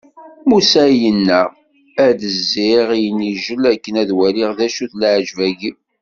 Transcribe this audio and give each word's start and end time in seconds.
Musa 0.49 0.83
yenna: 1.01 1.41
ad 2.05 2.11
d-zziɣ 2.19 2.87
i 2.93 2.97
inijel 3.07 3.63
akken 3.73 3.95
ad 4.01 4.09
waliɣ 4.17 4.51
d 4.57 4.59
acu-t 4.65 4.93
leɛǧeb-agi! 5.01 5.71